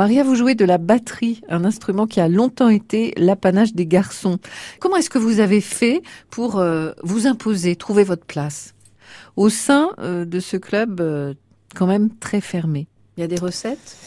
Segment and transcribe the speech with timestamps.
[0.00, 4.38] Maria, vous jouez de la batterie, un instrument qui a longtemps été l'apanage des garçons.
[4.78, 8.74] Comment est-ce que vous avez fait pour euh, vous imposer, trouver votre place
[9.36, 11.34] au sein euh, de ce club euh,
[11.76, 12.88] quand même très fermé?
[13.18, 13.98] Il y a des recettes?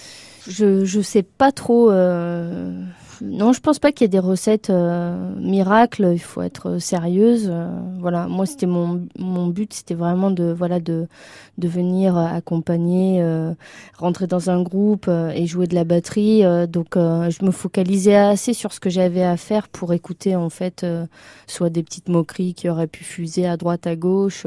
[0.48, 1.92] Je je sais pas trop.
[1.92, 2.84] Euh...
[3.22, 6.12] Non, je pense pas qu'il y ait des recettes euh, miracles.
[6.14, 7.48] Il faut être sérieuse.
[7.52, 7.68] Euh,
[8.00, 11.08] voilà, moi c'était mon mon but, c'était vraiment de voilà de
[11.58, 13.54] de venir accompagner, euh,
[13.98, 16.44] rentrer dans un groupe euh, et jouer de la batterie.
[16.44, 20.36] Euh, donc euh, je me focalisais assez sur ce que j'avais à faire pour écouter
[20.36, 21.06] en fait euh,
[21.48, 24.46] soit des petites moqueries qui auraient pu fuser à droite à gauche.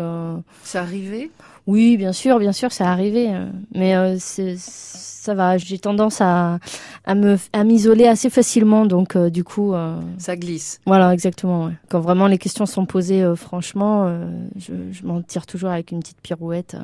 [0.64, 1.30] Ça arrivait
[1.66, 3.28] Oui, bien sûr, bien sûr, ça arrivé.
[3.34, 6.58] euh, Mais euh, c'est- ça va, j'ai tendance à,
[7.06, 8.84] à me à m'isoler assez facilement.
[8.84, 10.80] Donc, euh, du coup, euh, Ça glisse.
[10.86, 11.66] voilà, exactement.
[11.66, 11.72] ouais.
[11.88, 14.18] Quand vraiment les questions sont posées, euh, franchement,
[14.56, 16.76] je, je m'en tire toujours avec une petite pirouette.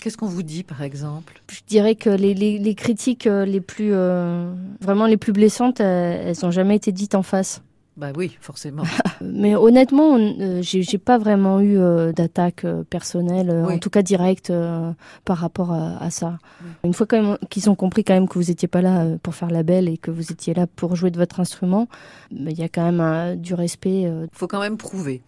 [0.00, 1.40] Qu'est-ce qu'on vous dit, par exemple?
[1.50, 6.36] Je dirais que les, les, les critiques les plus euh, vraiment les plus blessantes, elles
[6.42, 7.62] n'ont jamais été dites en face.
[7.96, 8.82] Bah oui, forcément.
[9.20, 13.74] Mais honnêtement, on- euh, j'ai pas vraiment eu euh, d'attaque euh, personnelle, euh, Oui.
[13.74, 14.90] en tout cas directe, euh,
[15.24, 16.38] par rapport à, à ça.
[16.62, 16.70] Oui.
[16.84, 17.06] Une fois
[17.50, 19.96] qu'ils ont compris quand même que vous étiez pas là pour faire la belle et
[19.96, 21.86] que vous étiez là pour jouer de votre instrument,
[22.32, 24.06] bah, il y a quand même du respect.
[24.06, 24.26] euh.
[24.32, 25.22] faut quand même prouver.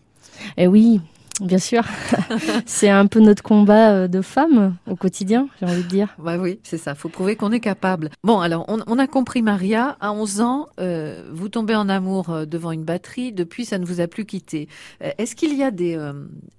[0.56, 1.00] Et oui,
[1.40, 1.82] bien sûr,
[2.66, 6.14] c'est un peu notre combat euh, de femmes au quotidien, j'ai envie de dire.
[6.18, 6.94] Bah oui, c'est ça.
[6.94, 8.10] Faut prouver qu'on est capable.
[8.24, 9.96] Bon, alors, on, on a compris, Maria.
[10.00, 13.32] À 11 ans, euh, vous tombez en amour euh, devant une batterie.
[13.32, 14.68] Depuis, ça ne vous a plus quitté.
[15.00, 16.12] Est-ce qu'il y a des, euh,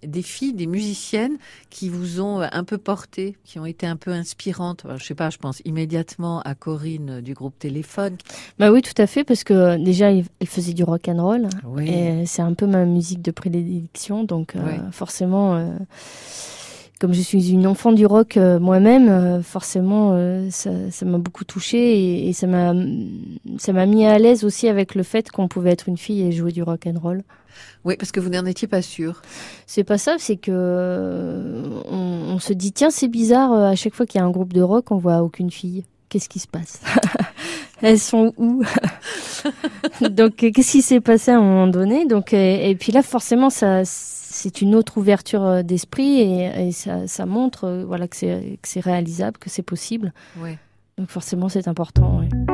[0.04, 1.38] des filles, des musiciennes
[1.70, 4.86] qui vous ont un peu porté, qui ont été un peu inspirantes?
[4.86, 8.18] Alors, Je sais pas, je pense immédiatement à Corinne du groupe Téléphone.
[8.60, 11.48] Bah oui, tout à fait, parce que déjà, il, il faisait du rock and roll.
[11.66, 11.90] Oui.
[11.90, 14.80] Et c'est un peu ma musique de prédilection, donc Ouais.
[14.92, 15.66] forcément, euh,
[17.00, 21.18] comme je suis une enfant du rock euh, moi-même, euh, forcément, euh, ça ça m'a
[21.20, 22.74] beaucoup touchée et, et ça m'a
[23.58, 26.32] ça m'a mis à l'aise aussi avec le fait qu'on pouvait être une fille et
[26.32, 27.24] jouer du rock and roll.
[27.86, 29.22] Oui, parce que vous n'en étiez pas sûr.
[29.66, 33.76] C'est pas ça, c'est que euh, on, on se dit tiens c'est bizarre euh, à
[33.76, 35.86] chaque fois qu'il y a un groupe de rock on voit aucune fille.
[36.10, 36.80] Qu'est-ce qui se passe?
[37.82, 38.64] Elles sont où?
[40.10, 42.06] Donc euh, qu'est-ce qui s'est passé à un moment donné?
[42.06, 43.84] Donc et, et puis là forcément ça
[44.38, 48.80] c'est une autre ouverture euh, d'esprit et, et ça, ça montre euh, voilà que c'est
[48.80, 50.14] réalisable, que c'est possible.
[50.98, 52.20] Donc forcément c'est important.
[52.20, 52.47] ouais.